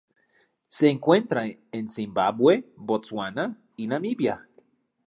Se 0.67 0.89
encuentra 0.89 1.43
en 1.71 1.87
Zimbabue, 1.87 2.73
Botsuana 2.75 3.61
y 3.77 3.85
Namibia. 3.85 4.49